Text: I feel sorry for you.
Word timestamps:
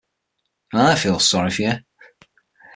I 0.73 0.95
feel 0.95 1.19
sorry 1.19 1.51
for 1.51 1.61
you. 1.61 1.73